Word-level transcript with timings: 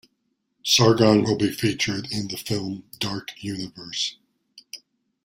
Sargon 0.65 1.21
will 1.21 1.37
be 1.37 1.51
featured 1.51 2.07
in 2.11 2.27
the 2.29 2.35
film 2.35 2.85
"Dark 2.97 3.29
Universe". 3.37 4.17